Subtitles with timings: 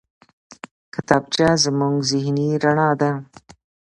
[0.93, 3.11] کتابچه زموږ ذهني رڼا ده